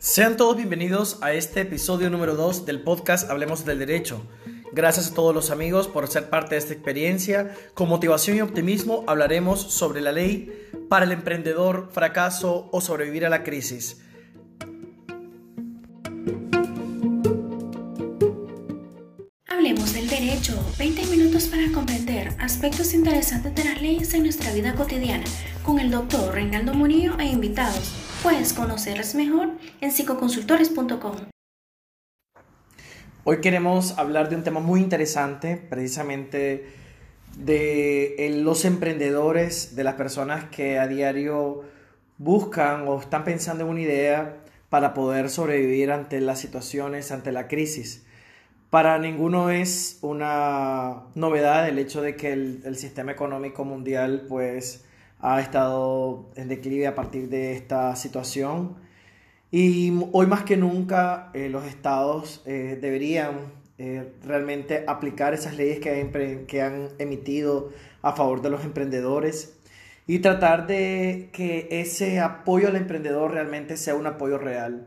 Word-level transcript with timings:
Sean 0.00 0.36
todos 0.36 0.56
bienvenidos 0.56 1.18
a 1.22 1.32
este 1.32 1.62
episodio 1.62 2.08
número 2.08 2.36
2 2.36 2.66
del 2.66 2.82
podcast 2.82 3.28
Hablemos 3.28 3.64
del 3.64 3.80
Derecho. 3.80 4.22
Gracias 4.70 5.10
a 5.10 5.14
todos 5.14 5.34
los 5.34 5.50
amigos 5.50 5.88
por 5.88 6.06
ser 6.06 6.30
parte 6.30 6.54
de 6.54 6.60
esta 6.60 6.72
experiencia. 6.72 7.52
Con 7.74 7.88
motivación 7.88 8.36
y 8.36 8.40
optimismo 8.40 9.02
hablaremos 9.08 9.60
sobre 9.60 10.00
la 10.00 10.12
ley 10.12 10.68
para 10.88 11.04
el 11.04 11.10
emprendedor, 11.10 11.88
fracaso 11.90 12.68
o 12.70 12.80
sobrevivir 12.80 13.26
a 13.26 13.28
la 13.28 13.42
crisis. 13.42 14.00
Hablemos 19.48 19.92
del 19.94 20.08
derecho, 20.08 20.54
20 20.78 21.06
minutos 21.06 21.48
para 21.48 21.72
comprender 21.72 22.36
aspectos 22.38 22.94
interesantes 22.94 23.52
de 23.52 23.64
las 23.64 23.82
leyes 23.82 24.14
en 24.14 24.22
nuestra 24.22 24.52
vida 24.52 24.76
cotidiana 24.76 25.24
con 25.64 25.80
el 25.80 25.90
doctor 25.90 26.34
Reinaldo 26.34 26.72
Murillo 26.72 27.18
e 27.18 27.24
invitados. 27.24 28.07
Puedes 28.22 28.52
conocerles 28.52 29.14
mejor 29.14 29.50
en 29.80 29.92
psicoconsultores.com. 29.92 31.16
Hoy 33.22 33.40
queremos 33.40 33.96
hablar 33.96 34.28
de 34.28 34.34
un 34.34 34.42
tema 34.42 34.58
muy 34.58 34.80
interesante, 34.80 35.56
precisamente 35.56 36.66
de 37.36 38.40
los 38.42 38.64
emprendedores, 38.64 39.76
de 39.76 39.84
las 39.84 39.94
personas 39.94 40.46
que 40.46 40.80
a 40.80 40.88
diario 40.88 41.62
buscan 42.18 42.88
o 42.88 42.98
están 42.98 43.22
pensando 43.22 43.62
en 43.62 43.70
una 43.70 43.82
idea 43.82 44.38
para 44.68 44.94
poder 44.94 45.30
sobrevivir 45.30 45.92
ante 45.92 46.20
las 46.20 46.40
situaciones, 46.40 47.12
ante 47.12 47.30
la 47.30 47.46
crisis. 47.46 48.04
Para 48.68 48.98
ninguno 48.98 49.50
es 49.50 49.98
una 50.02 51.04
novedad 51.14 51.68
el 51.68 51.78
hecho 51.78 52.02
de 52.02 52.16
que 52.16 52.32
el 52.32 52.76
sistema 52.76 53.12
económico 53.12 53.64
mundial 53.64 54.26
pues 54.28 54.87
ha 55.20 55.40
estado 55.40 56.30
en 56.36 56.48
declive 56.48 56.86
a 56.86 56.94
partir 56.94 57.28
de 57.28 57.52
esta 57.52 57.94
situación. 57.96 58.76
Y 59.50 59.92
hoy 60.12 60.26
más 60.26 60.44
que 60.44 60.56
nunca 60.56 61.30
eh, 61.34 61.48
los 61.48 61.64
estados 61.64 62.42
eh, 62.44 62.78
deberían 62.80 63.52
eh, 63.78 64.12
realmente 64.24 64.84
aplicar 64.86 65.34
esas 65.34 65.56
leyes 65.56 65.80
que, 65.80 66.44
que 66.46 66.62
han 66.62 66.88
emitido 66.98 67.70
a 68.02 68.12
favor 68.12 68.42
de 68.42 68.50
los 68.50 68.64
emprendedores 68.64 69.58
y 70.06 70.20
tratar 70.20 70.66
de 70.66 71.30
que 71.32 71.68
ese 71.70 72.20
apoyo 72.20 72.68
al 72.68 72.76
emprendedor 72.76 73.32
realmente 73.32 73.76
sea 73.76 73.94
un 73.94 74.06
apoyo 74.06 74.38
real. 74.38 74.86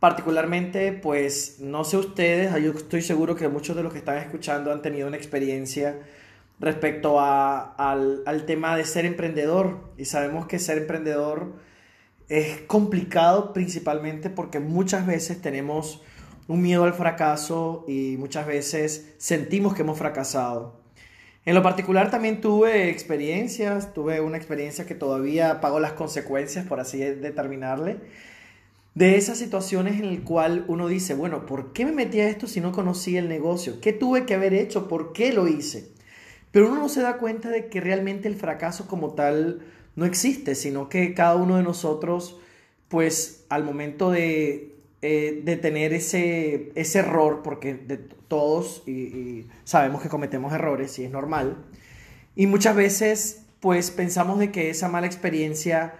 Particularmente, 0.00 0.92
pues 0.92 1.60
no 1.60 1.84
sé 1.84 1.98
ustedes, 1.98 2.50
yo 2.62 2.72
estoy 2.72 3.02
seguro 3.02 3.36
que 3.36 3.48
muchos 3.48 3.76
de 3.76 3.82
los 3.82 3.92
que 3.92 3.98
están 3.98 4.16
escuchando 4.18 4.72
han 4.72 4.82
tenido 4.82 5.06
una 5.06 5.16
experiencia 5.16 5.98
respecto 6.60 7.18
a, 7.18 7.74
al, 7.74 8.22
al, 8.26 8.46
tema 8.46 8.76
de 8.76 8.84
ser 8.84 9.06
emprendedor. 9.06 9.92
Y 9.96 10.04
sabemos 10.04 10.46
que 10.46 10.58
ser 10.58 10.78
emprendedor 10.78 11.54
es 12.28 12.60
complicado 12.62 13.52
principalmente 13.52 14.30
porque 14.30 14.60
muchas 14.60 15.06
veces 15.06 15.40
tenemos 15.40 16.02
un 16.46 16.62
miedo 16.62 16.84
al 16.84 16.94
fracaso 16.94 17.84
y 17.88 18.16
muchas 18.18 18.46
veces 18.46 19.14
sentimos 19.18 19.74
que 19.74 19.82
hemos 19.82 19.98
fracasado. 19.98 20.80
En 21.46 21.54
lo 21.54 21.62
particular 21.62 22.10
también 22.10 22.40
tuve 22.40 22.90
experiencias, 22.90 23.94
tuve 23.94 24.20
una 24.20 24.36
experiencia 24.36 24.84
que 24.84 24.94
todavía 24.94 25.60
pago 25.60 25.80
las 25.80 25.92
consecuencias, 25.92 26.66
por 26.66 26.80
así 26.80 26.98
determinarle, 26.98 27.98
de 28.94 29.16
esas 29.16 29.38
situaciones 29.38 29.98
en 29.98 30.04
el 30.04 30.22
cual 30.22 30.64
uno 30.68 30.88
dice, 30.88 31.14
bueno, 31.14 31.46
¿por 31.46 31.72
qué 31.72 31.86
me 31.86 31.92
metí 31.92 32.20
a 32.20 32.28
esto 32.28 32.46
si 32.46 32.60
no 32.60 32.72
conocía 32.72 33.20
el 33.20 33.28
negocio? 33.28 33.80
¿Qué 33.80 33.92
tuve 33.92 34.26
que 34.26 34.34
haber 34.34 34.52
hecho? 34.52 34.88
¿Por 34.88 35.12
qué 35.12 35.32
lo 35.32 35.48
hice? 35.48 35.92
Pero 36.50 36.68
uno 36.68 36.80
no 36.80 36.88
se 36.88 37.02
da 37.02 37.18
cuenta 37.18 37.48
de 37.48 37.68
que 37.68 37.80
realmente 37.80 38.28
el 38.28 38.34
fracaso 38.34 38.86
como 38.86 39.14
tal 39.14 39.60
no 39.96 40.04
existe, 40.04 40.54
sino 40.54 40.88
que 40.88 41.14
cada 41.14 41.36
uno 41.36 41.56
de 41.56 41.62
nosotros, 41.62 42.40
pues 42.88 43.44
al 43.48 43.64
momento 43.64 44.10
de, 44.10 44.74
eh, 45.02 45.42
de 45.44 45.56
tener 45.56 45.92
ese, 45.92 46.72
ese 46.74 46.98
error, 47.00 47.42
porque 47.42 47.74
todos 48.28 48.82
y, 48.86 49.46
sabemos 49.64 50.02
que 50.02 50.08
cometemos 50.08 50.52
errores 50.52 50.98
y 50.98 51.04
es 51.04 51.10
normal, 51.10 51.56
y 52.36 52.46
muchas 52.46 52.76
veces 52.76 53.46
pues 53.60 53.90
pensamos 53.90 54.38
de 54.38 54.50
que 54.50 54.70
esa 54.70 54.88
mala 54.88 55.06
experiencia 55.06 55.94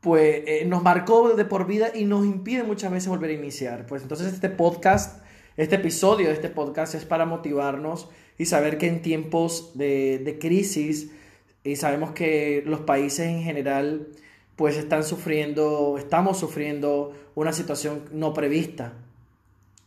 pues 0.00 0.42
eh, 0.46 0.64
nos 0.66 0.82
marcó 0.82 1.34
de 1.34 1.44
por 1.44 1.66
vida 1.66 1.90
y 1.94 2.04
nos 2.04 2.24
impide 2.24 2.62
muchas 2.62 2.90
veces 2.92 3.08
volver 3.08 3.30
a 3.30 3.34
iniciar. 3.34 3.84
Pues 3.86 4.02
entonces 4.02 4.32
este 4.32 4.48
podcast, 4.48 5.22
este 5.56 5.74
episodio 5.74 6.28
de 6.28 6.34
este 6.34 6.48
podcast 6.48 6.94
es 6.94 7.04
para 7.04 7.26
motivarnos 7.26 8.08
y 8.38 8.46
saber 8.46 8.78
que 8.78 8.86
en 8.86 9.02
tiempos 9.02 9.72
de, 9.74 10.38
crisis, 10.40 11.10
y 11.64 11.76
sabemos 11.76 12.12
que 12.12 12.62
los 12.64 12.80
países 12.80 13.26
en 13.26 13.42
general 13.42 14.08
pues 14.56 14.76
están 14.76 15.04
sufriendo, 15.04 15.96
estamos 15.98 16.38
sufriendo 16.38 17.12
una 17.34 17.52
situación 17.52 18.04
no 18.12 18.32
prevista. 18.32 18.94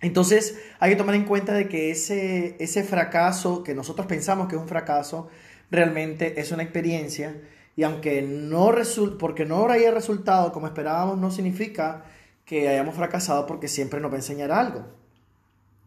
Entonces 0.01 0.59
hay 0.79 0.91
que 0.91 0.95
tomar 0.97 1.15
en 1.15 1.25
cuenta 1.25 1.53
de 1.53 1.67
que 1.67 1.91
ese, 1.91 2.55
ese 2.59 2.83
fracaso 2.83 3.63
que 3.63 3.73
nosotros 3.73 4.07
pensamos 4.07 4.47
que 4.47 4.55
es 4.55 4.61
un 4.61 4.67
fracaso, 4.67 5.29
realmente 5.69 6.39
es 6.39 6.51
una 6.51 6.63
experiencia 6.63 7.35
y 7.75 7.83
aunque 7.83 8.21
no 8.21 8.71
resulte, 8.71 9.17
porque 9.17 9.45
no 9.45 9.67
haya 9.69 9.91
resultado 9.91 10.51
como 10.51 10.67
esperábamos, 10.67 11.17
no 11.17 11.31
significa 11.31 12.05
que 12.45 12.67
hayamos 12.67 12.95
fracasado 12.95 13.47
porque 13.47 13.67
siempre 13.67 13.99
nos 13.99 14.11
va 14.11 14.15
a 14.15 14.19
enseñar 14.19 14.51
algo. 14.51 14.85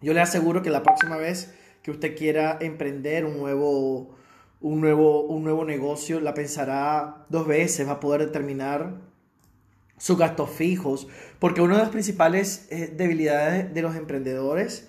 Yo 0.00 0.12
le 0.12 0.20
aseguro 0.20 0.62
que 0.62 0.70
la 0.70 0.82
próxima 0.82 1.16
vez 1.16 1.54
que 1.84 1.90
usted 1.90 2.16
quiera 2.16 2.56
emprender 2.62 3.26
un 3.26 3.36
nuevo, 3.36 4.16
un 4.62 4.80
nuevo, 4.80 5.24
un 5.24 5.44
nuevo 5.44 5.66
negocio, 5.66 6.18
la 6.18 6.32
pensará 6.32 7.26
dos 7.28 7.46
veces, 7.46 7.86
va 7.86 7.92
a 7.92 8.00
poder 8.00 8.22
determinar 8.22 9.02
sus 9.98 10.16
gastos 10.16 10.48
fijos, 10.48 11.06
porque 11.38 11.60
una 11.60 11.74
de 11.74 11.82
las 11.82 11.90
principales 11.90 12.68
eh, 12.70 12.90
debilidades 12.96 13.74
de 13.74 13.82
los 13.82 13.96
emprendedores 13.96 14.88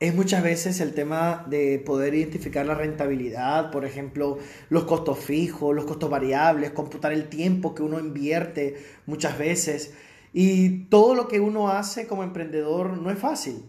es 0.00 0.16
muchas 0.16 0.42
veces 0.42 0.80
el 0.80 0.94
tema 0.94 1.46
de 1.48 1.78
poder 1.78 2.12
identificar 2.14 2.66
la 2.66 2.74
rentabilidad, 2.74 3.70
por 3.70 3.84
ejemplo, 3.84 4.38
los 4.68 4.82
costos 4.82 5.20
fijos, 5.20 5.76
los 5.76 5.84
costos 5.84 6.10
variables, 6.10 6.72
computar 6.72 7.12
el 7.12 7.28
tiempo 7.28 7.72
que 7.72 7.84
uno 7.84 8.00
invierte 8.00 8.82
muchas 9.06 9.38
veces. 9.38 9.94
Y 10.32 10.86
todo 10.86 11.14
lo 11.14 11.28
que 11.28 11.38
uno 11.38 11.68
hace 11.68 12.08
como 12.08 12.24
emprendedor 12.24 12.98
no 12.98 13.12
es 13.12 13.18
fácil. 13.20 13.62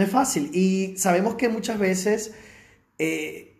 Es 0.00 0.10
fácil 0.10 0.50
y 0.54 0.96
sabemos 0.96 1.34
que 1.34 1.48
muchas 1.48 1.78
veces 1.78 2.32
eh, 2.98 3.50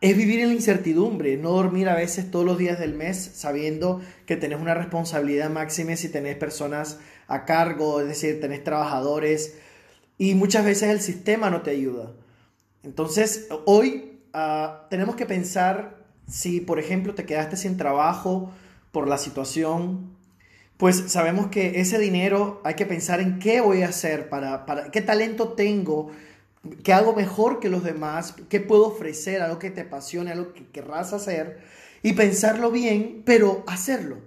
es 0.00 0.16
vivir 0.16 0.40
en 0.40 0.48
la 0.48 0.54
incertidumbre, 0.54 1.36
no 1.36 1.50
dormir 1.50 1.88
a 1.88 1.94
veces 1.94 2.30
todos 2.30 2.44
los 2.44 2.58
días 2.58 2.78
del 2.78 2.94
mes 2.94 3.32
sabiendo 3.34 4.00
que 4.26 4.36
tenés 4.36 4.60
una 4.60 4.74
responsabilidad 4.74 5.50
máxima 5.50 5.96
si 5.96 6.08
tenés 6.08 6.36
personas 6.36 6.98
a 7.28 7.44
cargo, 7.44 8.00
es 8.00 8.08
decir, 8.08 8.40
tenés 8.40 8.62
trabajadores 8.62 9.56
y 10.18 10.34
muchas 10.34 10.64
veces 10.64 10.90
el 10.90 11.00
sistema 11.00 11.50
no 11.50 11.62
te 11.62 11.70
ayuda. 11.70 12.12
Entonces, 12.82 13.48
hoy 13.64 14.20
uh, 14.34 14.88
tenemos 14.90 15.16
que 15.16 15.24
pensar 15.24 16.04
si, 16.28 16.60
por 16.60 16.78
ejemplo, 16.78 17.14
te 17.14 17.24
quedaste 17.24 17.56
sin 17.56 17.76
trabajo 17.76 18.52
por 18.92 19.08
la 19.08 19.18
situación 19.18 20.13
pues 20.76 21.04
sabemos 21.08 21.48
que 21.48 21.80
ese 21.80 21.98
dinero 21.98 22.60
hay 22.64 22.74
que 22.74 22.86
pensar 22.86 23.20
en 23.20 23.38
qué 23.38 23.60
voy 23.60 23.82
a 23.82 23.88
hacer, 23.88 24.28
para, 24.28 24.66
para 24.66 24.90
qué 24.90 25.00
talento 25.00 25.50
tengo, 25.50 26.10
qué 26.82 26.92
hago 26.92 27.14
mejor 27.14 27.60
que 27.60 27.68
los 27.68 27.84
demás, 27.84 28.34
qué 28.48 28.60
puedo 28.60 28.88
ofrecer, 28.88 29.40
algo 29.40 29.58
que 29.58 29.70
te 29.70 29.82
apasione, 29.82 30.32
algo 30.32 30.52
que 30.52 30.66
querrás 30.66 31.12
hacer, 31.12 31.60
y 32.02 32.14
pensarlo 32.14 32.70
bien, 32.70 33.22
pero 33.24 33.62
hacerlo, 33.66 34.18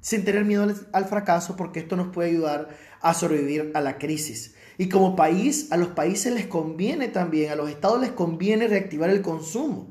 sin 0.00 0.24
tener 0.24 0.44
miedo 0.44 0.62
al, 0.62 0.76
al 0.92 1.04
fracaso, 1.06 1.56
porque 1.56 1.80
esto 1.80 1.96
nos 1.96 2.08
puede 2.08 2.30
ayudar 2.30 2.68
a 3.00 3.12
sobrevivir 3.12 3.72
a 3.74 3.80
la 3.80 3.98
crisis. 3.98 4.54
Y 4.78 4.88
como 4.88 5.16
país, 5.16 5.72
a 5.72 5.76
los 5.76 5.88
países 5.88 6.32
les 6.32 6.46
conviene 6.46 7.08
también, 7.08 7.50
a 7.50 7.56
los 7.56 7.68
estados 7.68 8.00
les 8.00 8.12
conviene 8.12 8.68
reactivar 8.68 9.10
el 9.10 9.22
consumo, 9.22 9.88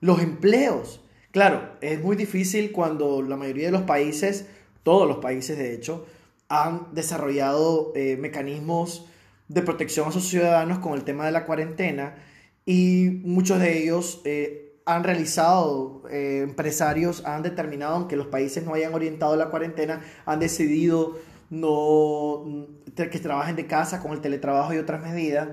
los 0.00 0.20
empleos. 0.20 1.00
Claro, 1.30 1.76
es 1.80 2.02
muy 2.02 2.16
difícil 2.16 2.72
cuando 2.72 3.22
la 3.22 3.36
mayoría 3.36 3.66
de 3.66 3.72
los 3.72 3.82
países 3.82 4.46
todos 4.88 5.06
los 5.06 5.18
países 5.18 5.58
de 5.58 5.74
hecho, 5.74 6.06
han 6.48 6.94
desarrollado 6.94 7.92
eh, 7.94 8.16
mecanismos 8.16 9.04
de 9.46 9.60
protección 9.60 10.08
a 10.08 10.12
sus 10.12 10.26
ciudadanos 10.26 10.78
con 10.78 10.94
el 10.94 11.04
tema 11.04 11.26
de 11.26 11.32
la 11.32 11.44
cuarentena 11.44 12.14
y 12.64 13.20
muchos 13.22 13.60
de 13.60 13.82
ellos 13.82 14.22
eh, 14.24 14.80
han 14.86 15.04
realizado, 15.04 16.04
eh, 16.10 16.40
empresarios 16.42 17.22
han 17.26 17.42
determinado, 17.42 17.96
aunque 17.96 18.16
los 18.16 18.28
países 18.28 18.64
no 18.64 18.72
hayan 18.72 18.94
orientado 18.94 19.36
la 19.36 19.50
cuarentena, 19.50 20.00
han 20.24 20.40
decidido 20.40 21.18
no 21.50 22.46
que 22.96 23.18
trabajen 23.18 23.56
de 23.56 23.66
casa 23.66 24.00
con 24.00 24.12
el 24.12 24.22
teletrabajo 24.22 24.72
y 24.72 24.78
otras 24.78 25.02
medidas. 25.02 25.50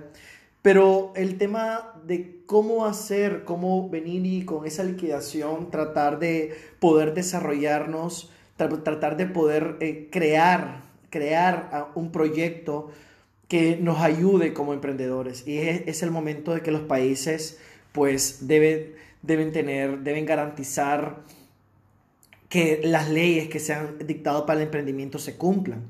Pero 0.62 1.12
el 1.18 1.38
tema 1.38 1.94
de 2.06 2.42
cómo 2.46 2.86
hacer, 2.86 3.44
cómo 3.44 3.90
venir 3.90 4.26
y 4.26 4.46
con 4.46 4.66
esa 4.66 4.86
liquidación 4.86 5.72
tratar 5.72 6.20
de 6.20 6.56
poder 6.80 7.14
desarrollarnos 7.14 8.32
tratar 8.57 9.18
de 9.18 9.25
poder 9.25 9.78
eh, 9.80 10.07
crear, 10.12 10.84
crear 11.10 11.92
un 11.96 12.12
proyecto 12.12 12.92
que 13.48 13.78
nos 13.78 14.00
ayude 14.00 14.54
como 14.54 14.74
emprendedores. 14.74 15.48
Y 15.48 15.60
es, 15.60 16.04
el 16.04 16.12
momento 16.12 16.54
de 16.54 16.62
que 16.62 16.72
los 16.72 16.81
países 16.81 17.60
pues 17.92 18.48
deben, 18.48 18.94
deben 19.22 19.52
tener, 19.52 20.00
deben 20.00 20.25
garantizar 20.25 21.24
que 22.50 22.81
las 22.84 23.10
leyes 23.10 23.50
que 23.50 23.60
se 23.60 23.74
han 23.74 23.98
dictado 24.00 24.46
para 24.46 24.60
el 24.60 24.66
emprendimiento 24.66 25.19
se 25.19 25.36
cumplan. 25.36 25.84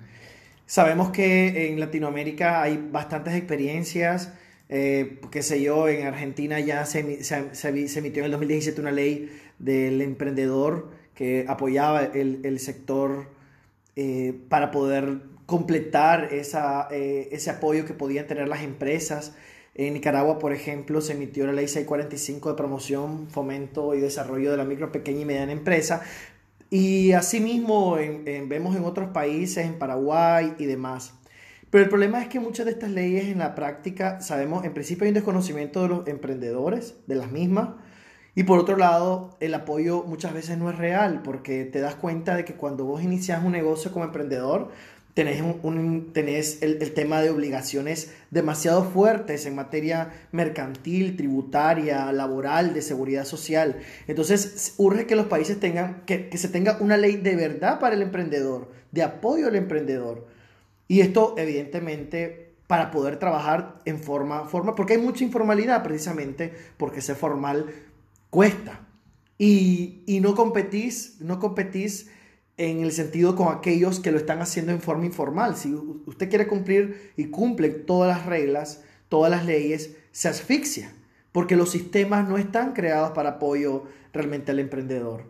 Sabemos 0.66 1.12
que 1.12 1.70
en 1.70 1.80
Latinoamérica 1.80 2.62
hay 2.62 2.78
bastantes 2.92 3.36
experiencias, 3.36 4.34
eh, 4.68 5.20
qué 5.30 5.44
sé 5.44 5.62
yo, 5.62 5.88
en 5.88 6.08
Argentina 6.08 6.60
ya 6.60 6.86
se, 6.86 7.24
se, 7.24 8.00
emitió 8.00 8.22
en 8.22 8.26
el 8.26 8.32
2017 8.32 8.82
una 8.82 8.92
ley 8.92 9.32
del 9.60 10.02
emprendedor 10.02 10.90
que 11.16 11.46
apoyaba 11.48 12.04
el, 12.04 12.60
sector 12.60 13.28
eh, 13.96 14.38
para 14.50 14.72
poder 14.72 15.22
completar 15.46 16.34
esa, 16.34 16.88
eh, 16.92 17.30
ese 17.32 17.50
apoyo 17.50 17.86
que 17.86 17.94
podían 17.94 18.28
tener 18.28 18.48
las 18.48 18.62
empresas. 18.62 19.34
En 19.74 19.94
Nicaragua, 19.94 20.40
por 20.40 20.54
ejemplo, 20.54 21.02
se 21.02 21.14
emitió 21.14 21.46
la 21.48 21.54
ley 21.54 21.68
645 21.68 22.50
de 22.50 22.56
promoción, 22.56 23.30
fomento 23.30 23.96
y 23.96 24.00
desarrollo 24.00 24.52
de 24.52 24.58
la 24.58 24.66
micro, 24.66 24.92
pequeña 24.92 25.22
y 25.22 25.26
mediana 25.26 25.52
empresa. 25.52 26.02
Y 26.70 27.14
asimismo 27.14 27.96
vemos 28.48 28.76
en 28.76 28.84
otros 28.84 29.10
países, 29.10 29.66
en 29.66 29.78
Paraguay 29.78 30.54
y 30.58 30.66
demás. 30.66 31.14
Pero 31.70 31.84
el 31.84 31.90
problema 31.90 32.22
es 32.22 32.30
que 32.30 32.40
muchas 32.40 32.66
de 32.66 32.72
estas 32.72 32.92
leyes 32.92 33.26
en 33.26 33.40
la 33.40 33.54
práctica, 33.54 34.22
sabemos, 34.22 34.64
en 34.64 34.74
principio 34.74 35.04
hay 35.04 35.10
un 35.10 35.16
desconocimiento 35.16 35.82
de 35.82 35.90
los 35.90 36.08
emprendedores, 36.08 36.96
de 37.08 37.16
las 37.16 37.32
mismas, 37.32 37.70
y 38.36 38.44
por 38.44 38.60
otro 38.60 38.76
lado, 38.76 39.38
el 39.40 39.54
apoyo 39.54 40.04
muchas 40.04 40.34
veces 40.34 40.58
no 40.58 40.70
es 40.70 40.78
real, 40.78 41.22
porque 41.24 41.64
te 41.64 41.80
das 41.80 41.96
cuenta 41.96 42.36
de 42.36 42.44
que 42.44 42.56
cuando 42.56 42.84
vos 42.84 43.02
inicias 43.02 43.42
un 43.44 43.54
negocio 43.54 43.94
como 43.94 44.04
emprendedor, 44.04 44.72
tenés, 45.14 45.42
un, 45.42 46.12
tenés 46.12 46.62
el, 46.62 46.82
el, 46.82 46.94
tema 46.94 47.22
de 47.22 47.30
obligaciones 47.30 48.12
demasiado 48.32 48.84
fuertes 48.84 49.46
en 49.46 49.56
materia 49.56 50.12
mercantil, 50.34 51.16
tributaria, 51.16 52.12
laboral, 52.12 52.74
de 52.74 52.82
seguridad 52.82 53.24
social. 53.24 53.78
Entonces, 54.08 54.74
urge 54.78 55.08
que 55.08 55.16
los 55.16 55.28
países 55.28 55.58
tengan, 55.58 56.04
que, 56.06 56.28
que 56.28 56.38
se 56.38 56.50
tenga 56.50 56.78
una 56.82 56.98
ley 56.98 57.16
de 57.16 57.38
verdad 57.38 57.80
para 57.80 57.96
el 57.96 58.02
emprendedor, 58.02 58.70
de 58.92 59.04
apoyo 59.04 59.48
al 59.48 59.56
emprendedor. 59.56 60.28
Y 60.90 61.00
esto, 61.00 61.36
evidentemente, 61.38 62.52
para 62.68 62.92
poder 62.92 63.18
trabajar 63.18 63.76
en 63.86 64.00
forma, 64.00 64.44
forma, 64.44 64.76
porque 64.76 64.94
hay 64.94 65.00
mucha 65.00 65.24
informalidad 65.24 65.82
precisamente, 65.84 66.54
porque 66.76 67.00
ser 67.00 67.16
formal 67.16 67.68
cuesta. 68.36 68.82
Y, 69.38 70.04
y 70.06 70.20
no 70.20 70.36
competís, 70.36 71.22
no 71.22 71.40
competís 71.40 72.10
en 72.58 72.82
el 72.82 72.92
sentido 72.92 73.38
con 73.38 73.56
aquellos 73.56 74.02
que 74.02 74.12
lo 74.12 74.18
están 74.18 74.42
haciendo 74.42 74.74
en 74.74 74.82
forma 74.82 75.06
informal. 75.06 75.56
Si 75.56 75.74
usted 75.74 76.30
quiere 76.30 76.46
cumplir 76.46 77.14
y 77.16 77.28
cumple 77.28 77.70
todas 77.70 78.18
las 78.18 78.26
reglas, 78.26 78.84
todas 79.08 79.32
las 79.32 79.46
leyes, 79.46 79.96
se 80.12 80.28
asfixia, 80.28 80.94
porque 81.32 81.56
los 81.56 81.72
sistemas 81.72 82.28
no 82.28 82.38
están 82.38 82.74
creados 82.74 83.12
para 83.12 83.32
apoyo 83.32 83.86
realmente 84.12 84.52
al 84.52 84.60
emprendedor. 84.60 85.24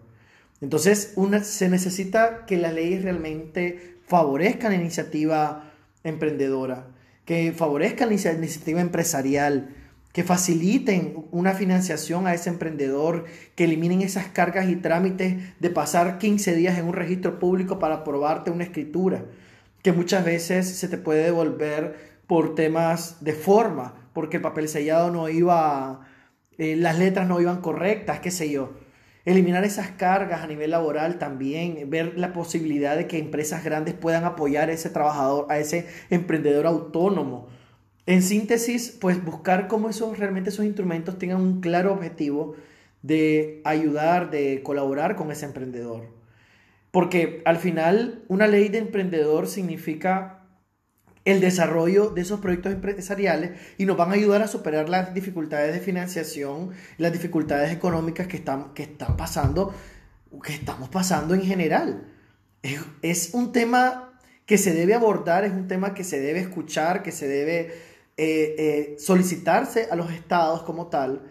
Entonces, 0.60 1.14
una, 1.16 1.44
se 1.44 1.70
necesita 1.70 2.48
que 2.48 2.58
las 2.58 2.74
leyes 2.74 3.04
realmente 3.04 3.98
favorezcan 4.08 4.72
la 4.72 4.80
iniciativa 4.80 5.72
emprendedora, 6.04 6.88
que 7.24 7.54
favorezcan 7.54 8.10
la 8.10 8.16
iniciativa 8.16 8.82
empresarial, 8.82 9.76
que 10.16 10.24
faciliten 10.24 11.26
una 11.32 11.52
financiación 11.52 12.26
a 12.26 12.34
ese 12.34 12.50
emprendedor, 12.50 13.26
que 13.54 13.66
eliminen 13.66 14.02
esas 14.02 14.28
cargas 14.28 14.70
y 14.70 14.78
trámites 14.78 15.36
de 15.60 15.70
pasar 15.70 16.20
15 16.20 16.56
días 16.56 16.80
en 16.80 16.86
un 16.86 16.94
registro 16.94 17.38
público 17.38 17.80
para 17.80 17.96
aprobarte 17.96 18.50
una 18.50 18.64
escritura, 18.64 19.26
que 19.84 19.92
muchas 19.92 20.24
veces 20.24 20.70
se 20.70 20.88
te 20.88 20.98
puede 20.98 21.26
devolver 21.26 21.98
por 22.28 22.56
temas 22.56 23.26
de 23.26 23.34
forma, 23.34 24.10
porque 24.14 24.38
el 24.38 24.42
papel 24.42 24.70
sellado 24.70 25.12
no 25.12 25.28
iba, 25.28 26.08
eh, 26.58 26.78
las 26.78 26.98
letras 26.98 27.28
no 27.28 27.42
iban 27.42 27.60
correctas, 27.60 28.22
qué 28.22 28.32
sé 28.32 28.50
yo. 28.50 28.72
Eliminar 29.26 29.66
esas 29.66 29.90
cargas 29.90 30.44
a 30.44 30.48
nivel 30.48 30.72
laboral 30.72 31.20
también, 31.20 31.90
ver 31.90 32.18
la 32.18 32.32
posibilidad 32.32 32.96
de 32.96 33.08
que 33.08 33.20
empresas 33.20 33.66
grandes 33.66 33.96
puedan 33.96 34.24
apoyar 34.24 34.70
a 34.70 34.72
ese 34.72 34.90
trabajador, 34.90 35.48
a 35.50 35.60
ese 35.60 35.90
emprendedor 36.10 36.68
autónomo 36.68 37.50
en 38.08 38.22
síntesis, 38.22 38.96
pues 39.00 39.24
buscar 39.24 39.68
cómo 39.68 39.90
esos, 39.90 40.18
realmente 40.18 40.50
esos 40.50 40.66
instrumentos 40.66 41.18
tengan 41.18 41.42
un 41.42 41.62
claro 41.62 41.92
objetivo 41.94 42.56
de 43.02 43.62
ayudar, 43.66 44.30
de 44.30 44.62
colaborar 44.64 45.16
con 45.16 45.32
ese 45.32 45.46
emprendedor. 45.46 46.10
Porque 46.92 47.42
al 47.46 47.58
final 47.58 48.24
una 48.28 48.48
ley 48.48 48.70
de 48.70 48.78
emprendedor 48.78 49.48
significa 49.48 50.46
el 51.26 51.42
desarrollo 51.42 52.12
de 52.12 52.22
esos 52.22 52.40
proyectos 52.40 52.72
empresariales 52.72 53.60
y 53.80 53.86
nos 53.86 53.98
van 53.98 54.12
a 54.12 54.14
ayudar 54.14 54.44
a 54.44 54.48
superar 54.48 54.88
las 54.90 55.14
dificultades 55.16 55.74
de 55.74 55.80
financiación, 55.80 56.70
las 56.98 57.12
dificultades 57.12 57.72
económicas 57.72 58.28
que 58.28 58.38
están, 58.38 58.74
que 58.76 58.84
están 58.84 59.18
pasando, 59.18 59.74
que 60.44 60.54
estamos 60.54 60.90
pasando 60.90 61.34
en 61.34 61.42
general. 61.42 62.08
Es, 62.62 62.80
es 63.02 63.34
un 63.34 63.52
tema 63.52 64.20
que 64.46 64.60
se 64.60 64.74
debe 64.74 64.94
abordar, 64.94 65.44
es 65.44 65.52
un 65.52 65.68
tema 65.68 65.96
que 65.96 66.04
se 66.04 66.20
debe 66.20 66.40
escuchar, 66.40 67.02
que 67.02 67.12
se 67.12 67.28
debe 67.28 67.95
eh, 68.18 68.56
eh, 68.58 68.96
solicitarse 68.98 69.88
a 69.92 69.96
los 69.96 70.10
estados 70.12 70.64
como 70.64 70.88
tal, 70.88 71.24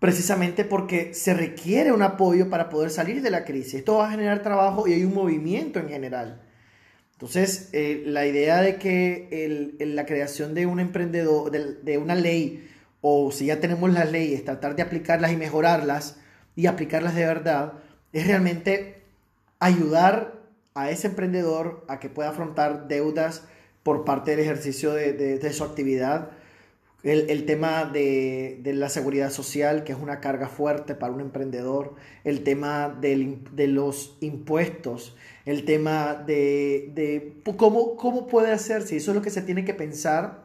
precisamente 0.00 0.64
porque 0.64 1.14
se 1.14 1.32
requiere 1.32 1.92
un 1.92 2.02
apoyo 2.02 2.50
para 2.50 2.68
poder 2.68 2.90
salir 2.90 3.22
de 3.22 3.30
la 3.30 3.44
crisis. 3.44 3.74
Esto 3.74 3.98
va 3.98 4.08
a 4.08 4.10
generar 4.10 4.42
trabajo 4.42 4.88
y 4.88 4.94
hay 4.94 5.04
un 5.04 5.14
movimiento 5.14 5.78
en 5.78 5.88
general. 5.88 6.42
Entonces, 7.12 7.70
eh, 7.72 8.02
la 8.06 8.26
idea 8.26 8.60
de 8.60 8.76
que 8.76 9.76
la 9.78 10.04
creación 10.04 10.54
de 10.54 10.66
un 10.66 10.80
emprendedor, 10.80 11.52
de, 11.52 11.98
una 11.98 12.16
ley, 12.16 12.68
o 13.00 13.30
si 13.30 13.46
ya 13.46 13.60
tenemos 13.60 13.92
las 13.92 14.10
leyes, 14.10 14.44
tratar 14.44 14.74
de 14.74 14.82
aplicarlas 14.82 15.32
y 15.32 15.36
mejorarlas 15.36 16.16
y 16.56 16.66
aplicarlas 16.66 17.14
de 17.14 17.26
verdad, 17.26 17.74
es 18.12 18.26
realmente 18.26 19.04
ayudar 19.60 20.42
a 20.74 20.90
ese 20.90 21.06
emprendedor 21.06 21.84
a 21.88 22.00
que 22.00 22.10
pueda 22.10 22.30
afrontar 22.30 22.88
deudas 22.88 23.44
por 23.84 24.04
parte 24.04 24.32
del 24.32 24.40
ejercicio 24.40 24.92
de, 24.92 25.52
su 25.52 25.62
actividad. 25.62 26.30
El, 27.04 27.44
tema 27.44 27.84
de, 27.84 28.60
la 28.64 28.88
seguridad 28.88 29.30
social, 29.30 29.84
que 29.84 29.92
es 29.92 29.98
una 29.98 30.20
carga 30.20 30.48
fuerte 30.48 30.94
para 30.94 31.12
un 31.12 31.20
emprendedor, 31.20 31.94
el 32.24 32.42
tema 32.42 32.88
de 32.88 33.68
los 33.68 34.16
impuestos, 34.20 35.14
el 35.44 35.66
tema 35.66 36.14
de, 36.14 37.34
cómo, 37.56 37.96
cómo 37.96 38.26
puede 38.26 38.50
hacerse, 38.50 38.96
eso 38.96 39.10
es 39.10 39.14
lo 39.14 39.22
que 39.22 39.30
se 39.30 39.42
tiene 39.42 39.66
que 39.66 39.74
pensar. 39.74 40.44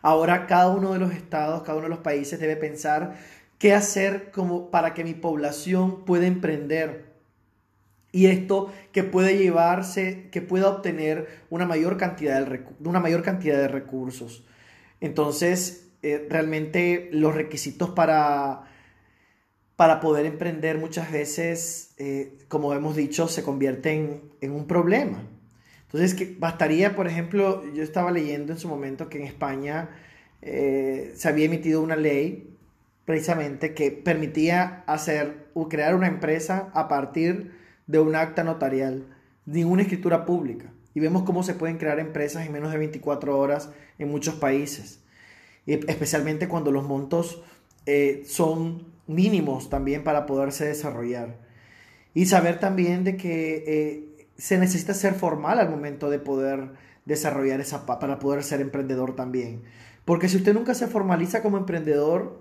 Ahora 0.00 0.46
cada 0.46 0.68
uno 0.68 0.92
de 0.92 1.00
los 1.00 1.12
estados, 1.12 1.62
cada 1.62 1.78
uno 1.78 1.88
de 1.88 1.90
los 1.90 1.98
países 1.98 2.38
debe 2.38 2.56
pensar 2.56 3.16
qué 3.58 3.74
hacer 3.74 4.30
como 4.30 4.70
para 4.70 4.94
que 4.94 5.04
mi 5.04 5.14
población 5.14 6.04
pueda 6.04 6.26
emprender 6.26 7.09
y 8.12 8.26
esto 8.26 8.72
que 8.92 9.04
puede 9.04 9.38
llevarse, 9.38 10.28
que 10.30 10.42
pueda 10.42 10.68
obtener 10.68 11.28
una 11.48 11.66
mayor 11.66 11.96
cantidad 11.96 12.44
de, 12.44 12.64
una 12.80 13.00
mayor 13.00 13.22
cantidad 13.22 13.56
de 13.56 13.68
recursos. 13.68 14.44
Entonces, 15.00 15.88
eh, 16.02 16.26
realmente 16.28 17.08
los 17.12 17.34
requisitos 17.34 17.90
para, 17.90 18.64
para 19.76 20.00
poder 20.00 20.26
emprender 20.26 20.78
muchas 20.78 21.12
veces, 21.12 21.94
eh, 21.98 22.38
como 22.48 22.74
hemos 22.74 22.96
dicho, 22.96 23.28
se 23.28 23.42
convierten 23.42 24.22
en 24.40 24.52
un 24.52 24.66
problema. 24.66 25.22
Entonces, 25.82 26.14
que 26.14 26.36
bastaría, 26.38 26.94
por 26.94 27.06
ejemplo, 27.06 27.64
yo 27.72 27.82
estaba 27.82 28.10
leyendo 28.10 28.52
en 28.52 28.58
su 28.58 28.68
momento 28.68 29.08
que 29.08 29.18
en 29.18 29.24
España 29.24 29.90
eh, 30.42 31.12
se 31.16 31.28
había 31.28 31.46
emitido 31.46 31.82
una 31.82 31.96
ley 31.96 32.56
precisamente 33.04 33.74
que 33.74 33.90
permitía 33.90 34.84
hacer 34.86 35.48
o 35.54 35.68
crear 35.68 35.94
una 35.94 36.06
empresa 36.06 36.70
a 36.74 36.88
partir 36.88 37.59
de 37.90 37.98
un 37.98 38.14
acta 38.14 38.44
notarial, 38.44 39.04
ni 39.46 39.64
una 39.64 39.82
escritura 39.82 40.24
pública. 40.24 40.72
Y 40.94 41.00
vemos 41.00 41.24
cómo 41.24 41.42
se 41.42 41.54
pueden 41.54 41.76
crear 41.76 41.98
empresas 41.98 42.46
en 42.46 42.52
menos 42.52 42.70
de 42.70 42.78
24 42.78 43.36
horas 43.36 43.70
en 43.98 44.10
muchos 44.10 44.34
países, 44.36 45.00
especialmente 45.66 46.48
cuando 46.48 46.70
los 46.70 46.84
montos 46.84 47.42
eh, 47.86 48.22
son 48.26 48.86
mínimos 49.06 49.70
también 49.70 50.04
para 50.04 50.26
poderse 50.26 50.66
desarrollar. 50.66 51.36
Y 52.14 52.26
saber 52.26 52.60
también 52.60 53.02
de 53.02 53.16
que 53.16 53.64
eh, 53.66 54.28
se 54.36 54.58
necesita 54.58 54.94
ser 54.94 55.14
formal 55.14 55.58
al 55.58 55.70
momento 55.70 56.10
de 56.10 56.18
poder 56.18 56.70
desarrollar 57.06 57.60
esa 57.60 57.86
para 57.86 58.18
poder 58.18 58.44
ser 58.44 58.60
emprendedor 58.60 59.16
también. 59.16 59.62
Porque 60.04 60.28
si 60.28 60.36
usted 60.36 60.54
nunca 60.54 60.74
se 60.74 60.86
formaliza 60.86 61.42
como 61.42 61.56
emprendedor, 61.56 62.40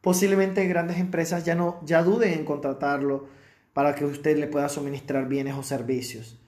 posiblemente 0.00 0.66
grandes 0.66 0.98
empresas 0.98 1.44
ya 1.44 1.54
no 1.54 1.80
ya 1.84 2.02
duden 2.02 2.32
en 2.34 2.44
contratarlo 2.44 3.28
para 3.74 3.94
que 3.94 4.06
usted 4.06 4.38
le 4.38 4.46
pueda 4.46 4.70
suministrar 4.70 5.28
bienes 5.28 5.54
o 5.54 5.62
servicios. 5.62 6.40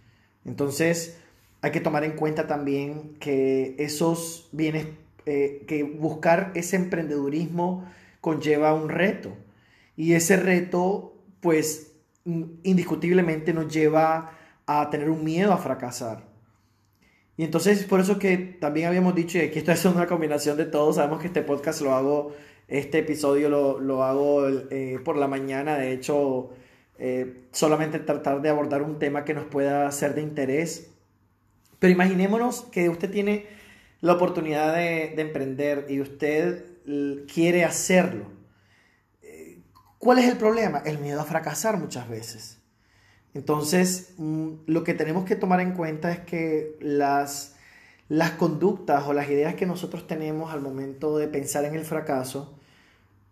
Entonces, 0.47 1.18
hay 1.61 1.73
que 1.73 1.80
tomar 1.80 2.04
en 2.04 2.12
cuenta 2.12 2.47
también 2.47 3.16
que 3.18 3.75
esos 3.78 4.49
bienes, 4.52 4.87
eh, 5.26 5.64
que 5.66 5.83
buscar 5.83 6.52
ese 6.54 6.76
emprendedurismo 6.76 7.85
conlleva 8.21 8.73
un 8.73 8.88
reto. 8.88 9.37
Y 9.97 10.14
ese 10.14 10.37
reto, 10.37 11.14
pues, 11.40 11.92
indiscutiblemente 12.25 13.52
nos 13.52 13.73
lleva 13.73 14.33
a 14.66 14.88
tener 14.90 15.11
un 15.11 15.25
miedo 15.25 15.52
a 15.52 15.59
fracasar. 15.59 16.25
Y 17.37 17.45
entonces, 17.45 17.85
por 17.85 18.00
eso 18.00 18.18
que 18.18 18.37
también 18.37 18.87
habíamos 18.87 19.14
dicho, 19.14 19.38
que 19.38 19.52
esto 19.59 19.73
es 19.73 19.85
una 19.85 20.06
combinación 20.06 20.56
de 20.56 20.64
todo, 20.64 20.92
sabemos 20.92 21.21
que 21.21 21.26
este 21.26 21.42
podcast 21.42 21.83
lo 21.83 21.95
hago, 21.95 22.33
este 22.68 22.99
episodio 22.99 23.49
lo, 23.49 24.04
hago 24.04 24.49
eh, 24.49 24.99
por 25.04 25.16
la 25.16 25.28
mañana, 25.28 25.76
de 25.76 25.92
hecho, 25.92 26.50
eh, 26.98 27.48
solamente 27.52 27.98
tratar 27.98 28.40
de 28.42 28.48
abordar 28.48 28.82
un 28.82 28.98
tema 28.98 29.24
que 29.24 29.34
nos 29.34 29.44
pueda 29.44 29.90
ser 29.92 30.14
de 30.14 30.22
interés 30.22 30.90
Pero 31.78 31.92
imaginémonos 31.92 32.62
que 32.72 32.88
usted 32.88 33.10
tiene 33.10 33.46
la 34.00 34.14
oportunidad 34.14 34.74
de, 34.74 35.12
de 35.14 35.22
emprender 35.22 35.86
y 35.88 36.00
usted 36.00 36.76
quiere 37.32 37.64
hacerlo. 37.64 38.26
Eh, 39.22 39.60
¿Cuál 39.98 40.18
es 40.18 40.26
el 40.26 40.36
problema? 40.36 40.78
El 40.78 40.98
miedo 40.98 41.20
a 41.20 41.24
fracasar 41.24 41.78
muchas 41.78 42.08
veces. 42.08 42.58
Entonces, 43.34 44.14
mm, 44.16 44.52
lo 44.66 44.84
que 44.84 44.94
tenemos 44.94 45.24
que 45.24 45.36
tomar 45.36 45.60
en 45.60 45.72
cuenta 45.72 46.10
es 46.10 46.20
que 46.20 46.76
las, 46.80 47.56
las 48.08 48.32
conductas 48.32 49.04
o 49.06 49.12
las 49.12 49.28
ideas 49.28 49.54
que 49.56 49.66
nosotros 49.66 50.06
tenemos 50.06 50.52
al 50.52 50.60
momento 50.60 51.18
de 51.18 51.28
pensar 51.28 51.64
en 51.64 51.74
el 51.74 51.84
fracaso, 51.84 52.55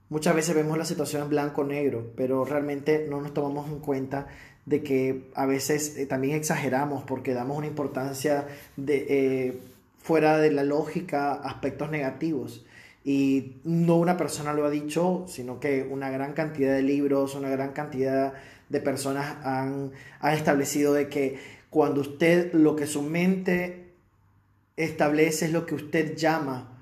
muchas 0.09 0.35
veces 0.35 0.55
vemos 0.55 0.79
la 0.79 0.85
situación 0.85 1.23
en 1.23 1.29
blanco-negro, 1.31 2.13
pero 2.17 2.45
realmente 2.45 3.07
no 3.09 3.21
nos 3.21 3.35
tomamos 3.35 3.69
en 3.69 3.81
cuenta 3.81 4.27
de 4.67 4.83
que 4.83 5.31
a 5.35 5.47
veces 5.47 5.97
eh, 5.97 6.07
también 6.07 6.37
exageramos 6.37 7.05
porque 7.05 7.35
damos 7.35 7.59
una 7.59 7.67
importancia 7.67 8.47
de, 8.77 9.07
eh, 9.09 9.59
fuera 9.99 10.39
de 10.39 10.51
la 10.51 10.65
lógica 10.65 11.35
aspectos 11.35 11.91
negativos. 11.91 12.65
Y 13.05 13.57
no 13.65 13.97
una 13.97 14.17
persona 14.17 14.55
lo 14.55 14.65
ha 14.65 14.71
dicho, 14.71 15.27
sino 15.29 15.61
que 15.61 15.83
una 15.83 16.11
gran 16.11 16.33
cantidad 16.33 16.73
de 16.75 16.83
libros, 16.83 17.35
una 17.35 17.51
gran 17.51 17.73
cantidad 17.73 18.33
de 18.71 18.81
personas 18.81 19.37
han, 19.45 19.93
han 20.21 20.35
establecido 20.35 20.95
de 20.95 21.09
que 21.09 21.39
cuando 21.69 22.01
usted 22.01 22.55
lo 22.55 22.77
que 22.77 22.87
su 22.87 23.03
mente 23.03 23.93
establece 24.77 25.47
es 25.47 25.53
lo 25.53 25.67
que 25.67 25.75
usted 25.75 26.17
llama 26.17 26.74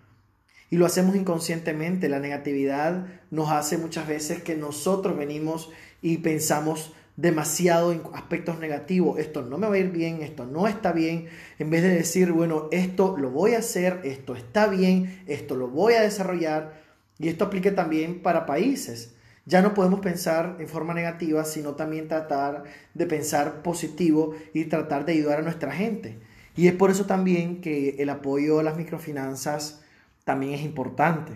y 0.73 0.79
lo 0.79 0.87
hacemos 0.87 1.15
inconscientemente. 1.15 2.09
La 2.09 2.19
negatividad 2.19 3.07
nos 3.31 3.51
hace 3.51 3.77
muchas 3.77 4.09
veces 4.09 4.43
que 4.43 4.57
nosotros 4.57 5.19
venimos 5.19 5.71
y 6.01 6.17
pensamos 6.17 6.95
demasiado 7.15 7.93
en 7.93 8.01
aspectos 8.15 8.59
negativos, 8.59 9.19
esto 9.19 9.43
no 9.43 9.59
me 9.59 9.69
va 9.69 9.75
a 9.75 9.79
ir 9.79 9.91
bien, 9.91 10.23
esto 10.23 10.47
no 10.47 10.67
está 10.67 10.93
bien, 10.93 11.27
en 11.59 11.69
vez 11.69 11.83
de 11.83 11.91
decir, 11.91 12.33
bueno, 12.33 12.69
esto 12.73 13.19
lo 13.19 13.31
voy 13.31 13.53
a 13.53 13.59
hacer, 13.59 14.01
esto 14.05 14.35
está 14.35 14.67
bien, 14.67 15.23
esto 15.27 15.57
lo 15.57 15.69
voy 15.69 15.93
a 15.93 16.01
desarrollar, 16.01 16.81
y 17.19 17.29
esto 17.29 17.45
aplica 17.45 17.75
también 17.75 18.23
para 18.23 18.47
países. 18.47 19.15
Ya 19.45 19.61
no 19.61 19.75
podemos 19.75 20.01
pensar 20.01 20.57
en 20.59 20.69
forma 20.69 20.95
negativa, 20.95 21.45
sino 21.45 21.75
también 21.75 22.09
tratar 22.09 22.65
de 22.95 23.05
pensar 23.05 23.63
positivo 23.63 24.35
y 24.55 24.65
tratar 24.65 25.05
de 25.05 25.13
ayudar 25.13 25.41
a 25.41 25.43
nuestra 25.43 25.71
gente. 25.71 26.19
Y 26.57 26.67
es 26.67 26.73
por 26.73 26.91
eso 26.91 27.05
también 27.05 27.61
que 27.61 27.97
el 27.99 28.09
apoyo 28.09 28.59
a 28.59 28.63
las 28.63 28.79
microfinanzas 28.79 29.82
también 30.25 30.55
es 30.55 30.63
importante. 30.63 31.33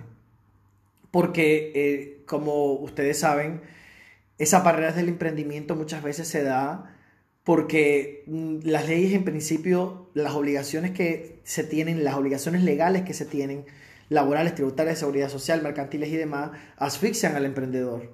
Porque, 1.10 1.72
eh, 1.74 2.22
como 2.26 2.72
ustedes 2.74 3.18
saben, 3.18 3.62
esa 4.38 4.60
barrera 4.60 4.92
del 4.92 5.08
emprendimiento 5.08 5.76
muchas 5.76 6.02
veces 6.02 6.28
se 6.28 6.42
da 6.42 6.92
porque 7.46 8.24
mm, 8.26 8.58
las 8.64 8.88
leyes 8.88 9.14
en 9.14 9.24
principio, 9.24 10.10
las 10.14 10.34
obligaciones 10.34 10.90
que 10.90 11.40
se 11.44 11.62
tienen, 11.62 12.04
las 12.04 12.16
obligaciones 12.16 12.64
legales 12.64 13.02
que 13.02 13.14
se 13.14 13.24
tienen, 13.24 13.64
laborales, 14.08 14.54
tributarias, 14.54 14.96
de 14.96 15.00
seguridad 15.00 15.28
social, 15.28 15.62
mercantiles 15.62 16.08
y 16.10 16.16
demás, 16.16 16.50
asfixian 16.76 17.36
al 17.36 17.44
emprendedor. 17.44 18.12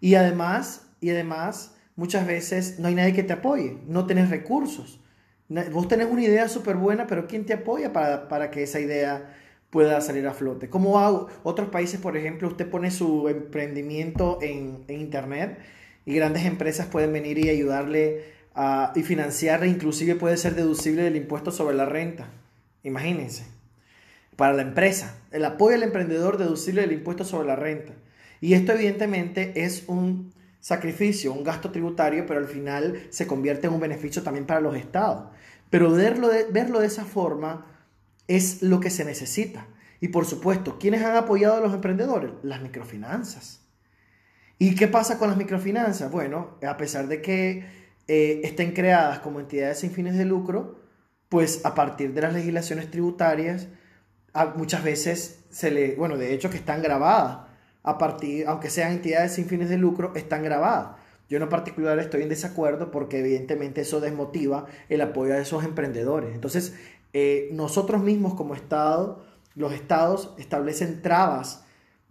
Y 0.00 0.16
además, 0.16 0.86
y 1.00 1.10
además, 1.10 1.76
muchas 1.96 2.26
veces 2.26 2.78
no 2.78 2.88
hay 2.88 2.94
nadie 2.94 3.14
que 3.14 3.22
te 3.22 3.32
apoye, 3.32 3.78
no 3.86 4.06
tenés 4.06 4.28
recursos. 4.28 5.00
Vos 5.48 5.88
tenés 5.88 6.08
una 6.10 6.22
idea 6.22 6.48
súper 6.48 6.76
buena, 6.76 7.06
pero 7.06 7.26
¿quién 7.26 7.46
te 7.46 7.54
apoya 7.54 7.92
para, 7.92 8.28
para 8.28 8.50
que 8.50 8.62
esa 8.62 8.80
idea 8.80 9.34
pueda 9.72 10.02
salir 10.02 10.26
a 10.28 10.34
flote. 10.34 10.68
Como? 10.68 11.28
Otros 11.42 11.70
países, 11.70 11.98
por 11.98 12.14
ejemplo, 12.18 12.46
usted 12.46 12.68
pone 12.68 12.90
su 12.90 13.26
emprendimiento 13.30 14.38
en, 14.42 14.84
Internet 14.86 15.58
y 16.04 16.14
grandes 16.14 16.44
empresas 16.44 16.88
pueden 16.88 17.10
venir 17.10 17.38
y 17.38 17.48
ayudarle 17.48 18.24
y 18.94 19.02
financiarle, 19.02 19.68
inclusive 19.68 20.14
puede 20.14 20.36
ser 20.36 20.54
deducible 20.54 21.02
del 21.02 21.16
impuesto 21.16 21.50
sobre 21.50 21.74
la 21.74 21.86
renta. 21.86 22.28
Imagínense. 22.82 23.46
Para 24.36 24.52
la 24.52 24.60
empresa, 24.60 25.16
el 25.30 25.42
apoyo 25.42 25.74
al 25.74 25.82
emprendedor 25.84 26.36
deducible 26.36 26.82
del 26.82 26.92
impuesto 26.92 27.24
sobre 27.24 27.48
la 27.48 27.56
renta. 27.56 27.94
Y 28.42 28.52
esto 28.52 28.72
evidentemente 28.72 29.64
es 29.64 29.84
un 29.86 30.34
sacrificio, 30.60 31.32
un 31.32 31.44
gasto 31.44 31.70
tributario, 31.70 32.26
pero 32.26 32.40
al 32.40 32.48
final 32.48 33.06
se 33.08 33.26
convierte 33.26 33.68
en 33.68 33.72
un 33.72 33.80
beneficio 33.80 34.22
también 34.22 34.44
para 34.44 34.60
los 34.60 34.76
estados. 34.76 35.30
Pero 35.70 35.90
verlo 35.92 36.28
de, 36.28 36.44
verlo 36.44 36.80
de 36.80 36.88
esa 36.88 37.06
forma 37.06 37.71
es 38.28 38.62
lo 38.62 38.80
que 38.80 38.90
se 38.90 39.04
necesita. 39.04 39.66
Y 40.00 40.08
por 40.08 40.26
supuesto, 40.26 40.78
¿quiénes 40.78 41.02
han 41.02 41.16
apoyado 41.16 41.56
a 41.56 41.60
los 41.60 41.74
emprendedores? 41.74 42.32
Las 42.42 42.60
microfinanzas. 42.60 43.60
¿Y 44.58 44.74
qué 44.74 44.88
pasa 44.88 45.18
con 45.18 45.28
las 45.28 45.36
microfinanzas? 45.36 46.10
Bueno, 46.10 46.58
a 46.66 46.76
pesar 46.76 47.08
de 47.08 47.22
que 47.22 47.64
eh, 48.08 48.40
estén 48.44 48.72
creadas 48.72 49.20
como 49.20 49.40
entidades 49.40 49.80
sin 49.80 49.90
fines 49.90 50.16
de 50.16 50.24
lucro, 50.24 50.80
pues 51.28 51.64
a 51.64 51.74
partir 51.74 52.14
de 52.14 52.20
las 52.20 52.34
legislaciones 52.34 52.90
tributarias, 52.90 53.68
muchas 54.56 54.84
veces 54.84 55.44
se 55.50 55.70
le, 55.70 55.94
bueno, 55.94 56.16
de 56.16 56.34
hecho 56.34 56.50
que 56.50 56.56
están 56.56 56.82
grabadas, 56.82 57.48
a 57.82 57.98
partir, 57.98 58.46
aunque 58.46 58.70
sean 58.70 58.92
entidades 58.92 59.32
sin 59.32 59.46
fines 59.46 59.68
de 59.68 59.78
lucro, 59.78 60.12
están 60.14 60.42
grabadas. 60.42 60.96
Yo 61.28 61.38
en 61.38 61.48
particular 61.48 61.98
estoy 61.98 62.22
en 62.22 62.28
desacuerdo 62.28 62.90
porque 62.90 63.20
evidentemente 63.20 63.80
eso 63.80 64.00
desmotiva 64.00 64.66
el 64.88 65.00
apoyo 65.00 65.34
a 65.34 65.38
esos 65.38 65.64
emprendedores. 65.64 66.34
Entonces, 66.34 66.74
eh, 67.12 67.50
nosotros 67.52 68.02
mismos 68.02 68.34
como 68.34 68.54
Estado, 68.54 69.24
los 69.54 69.72
estados 69.72 70.32
establecen 70.38 71.02
trabas, 71.02 71.64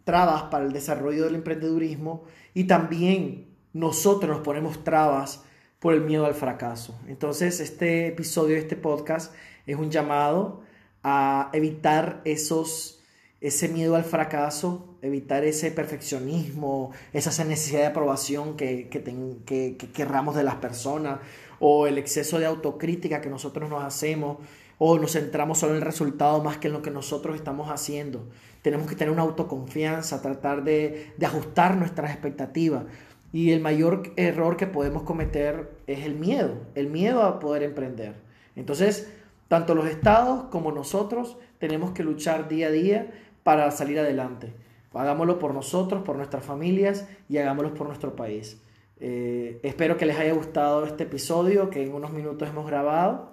trabas 0.03 0.43
para 0.43 0.65
el 0.65 0.74
desarrollo 0.74 1.25
del 1.25 1.36
emprendedurismo 1.36 2.24
y 2.53 2.65
también 2.65 3.48
nosotros 3.74 4.29
nos 4.29 4.46
ponemos 4.46 4.84
trabas 4.84 5.43
por 5.79 5.93
el 5.93 6.01
miedo 6.01 6.25
al 6.25 6.36
fracaso. 6.36 7.00
Entonces, 7.08 7.60
este 7.60 8.08
episodio, 8.08 8.58
este 8.58 8.75
podcast, 8.75 9.34
es 9.65 9.77
un 9.77 9.89
llamado 9.89 10.62
a 11.03 11.50
evitar 11.53 12.22
esos, 12.25 13.01
ese 13.39 13.67
miedo 13.67 13.96
al 13.96 14.03
fracaso, 14.03 14.98
evitar 15.01 15.43
ese 15.43 15.72
perfeccionismo, 15.72 16.91
esa 17.13 17.43
necesidad 17.43 17.79
de 17.79 17.88
aprobación 17.88 18.55
que, 18.55 18.89
que, 18.89 19.03
que, 19.03 19.77
que 19.77 19.91
querramos 19.91 20.36
de 20.36 20.43
las 20.43 20.55
personas 20.55 21.20
o 21.60 21.88
el 21.88 21.98
exceso 21.98 22.38
de 22.38 22.46
autocrítica 22.46 23.22
que 23.22 23.29
nosotros 23.29 23.67
nos 23.67 23.84
hacemos 23.84 24.38
o 24.84 24.98
nos 24.98 25.12
centramos 25.12 25.60
solo 25.60 25.74
en 25.74 25.78
el 25.78 25.86
resultado 25.86 26.44
más 26.44 26.58
que 26.58 26.66
en 26.66 26.74
lo 26.74 26.82
que 26.82 26.90
nosotros 26.90 27.36
estamos 27.36 27.70
haciendo. 27.70 28.28
Tenemos 28.64 28.88
que 28.88 28.96
tener 28.96 29.14
una 29.14 29.22
autoconfianza, 29.22 30.24
tratar 30.24 30.64
de, 30.64 31.14
ajustar 31.24 31.78
nuestras 31.78 32.10
expectativas. 32.10 32.86
Y 33.32 33.52
el 33.52 33.60
mayor 33.60 34.12
error 34.16 34.58
que 34.58 34.66
podemos 34.66 35.04
cometer 35.04 35.70
es 35.86 36.04
el 36.04 36.16
miedo, 36.16 36.56
el 36.74 36.88
miedo 36.88 37.22
a 37.22 37.40
poder 37.40 37.62
emprender. 37.62 38.16
Entonces, 38.56 39.14
tanto 39.48 39.76
los 39.76 39.86
estados 39.86 40.46
como 40.46 40.72
nosotros 40.72 41.38
tenemos 41.60 41.92
que 41.92 42.02
luchar 42.02 42.50
día 42.50 42.70
a 42.70 42.72
día 42.72 43.12
para 43.44 43.70
salir 43.70 44.00
adelante. 44.00 44.52
Hagámoslo 44.96 45.38
por 45.38 45.54
nosotros, 45.54 46.02
por 46.02 46.16
nuestras 46.16 46.44
familias 46.44 47.08
y 47.30 47.38
hagámoslo 47.38 47.76
por 47.76 47.86
nuestro 47.86 48.16
país. 48.16 48.60
Eh, 49.00 49.60
espero 49.62 49.96
que 49.98 50.08
les 50.08 50.18
haya 50.18 50.34
gustado 50.34 50.88
este 50.88 51.04
episodio 51.04 51.70
que 51.70 51.84
en 51.84 51.94
unos 51.94 52.12
minutos 52.12 52.50
hemos 52.50 52.66
grabado. 52.66 53.30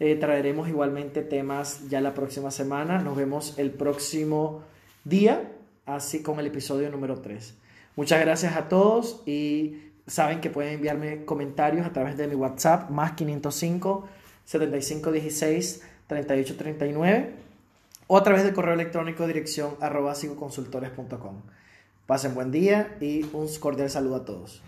Eh, 0.00 0.16
traeremos 0.16 0.66
igualmente 0.68 1.20
temas 1.20 1.88
ya 1.90 2.00
la 2.00 2.14
próxima 2.14 2.50
semana. 2.50 2.98
Nos 2.98 3.16
vemos 3.16 3.58
el 3.58 3.70
próximo 3.70 4.62
día, 5.04 5.52
así 5.84 6.22
con 6.22 6.40
el 6.40 6.46
episodio 6.46 6.90
número 6.90 7.20
3. 7.20 7.54
Muchas 7.96 8.20
gracias 8.20 8.56
a 8.56 8.68
todos 8.70 9.22
y 9.26 9.90
saben 10.06 10.40
que 10.40 10.48
pueden 10.48 10.74
enviarme 10.74 11.26
comentarios 11.26 11.86
a 11.86 11.92
través 11.92 12.16
de 12.16 12.28
mi 12.28 12.34
WhatsApp 12.34 12.88
más 12.88 13.12
505 13.12 14.08
7516 14.46 15.82
3839 16.06 17.30
o 18.06 18.16
a 18.16 18.22
través 18.22 18.42
del 18.42 18.54
correo 18.54 18.74
electrónico 18.74 19.26
dirección 19.26 19.76
arroba 19.80 20.14
psicoconsultores.com. 20.14 21.42
Pasen 22.06 22.34
buen 22.34 22.50
día 22.50 22.96
y 23.00 23.24
un 23.34 23.46
cordial 23.60 23.90
saludo 23.90 24.16
a 24.16 24.24
todos. 24.24 24.62